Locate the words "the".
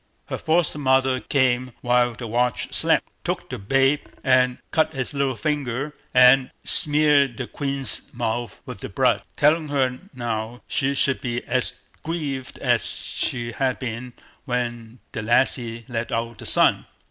2.15-2.25, 3.51-3.59, 7.37-7.45, 8.79-8.89, 15.11-15.21, 16.39-16.47